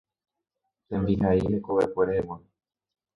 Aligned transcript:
Tembihai 0.87 1.43
hekovekue 1.53 2.03
rehegua. 2.11 2.37